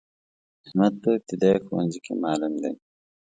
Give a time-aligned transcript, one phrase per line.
[0.65, 2.73] احمد په ابتدایه ښونځی کی معلم دی.